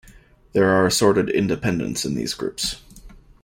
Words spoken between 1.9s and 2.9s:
in these groups.